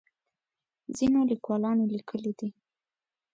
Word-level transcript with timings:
ځینو 0.95 1.19
لیکوالانو 1.31 1.83
لیکلي 1.93 2.33
دي. 2.39 2.49